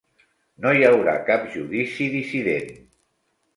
No 0.63 0.71
hi 0.77 0.81
haurà 0.87 1.13
cap 1.29 1.45
judici 1.57 2.09
dissident. 2.17 2.75